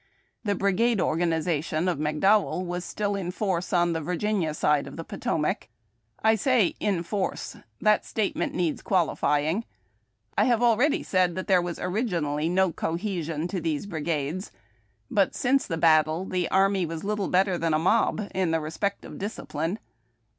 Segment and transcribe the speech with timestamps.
[0.43, 5.03] The brigade organization of McDowell was still in force on the Virginia side of the
[5.03, 5.67] Potomac.
[6.23, 7.55] I say in force.
[7.79, 9.63] That statement needs qualifying.
[10.35, 14.51] I have already said that there was originally no cohesion to these brigades;
[15.11, 19.05] but since the battle the army was little better than a mob in the respect
[19.05, 19.77] of disci[)line.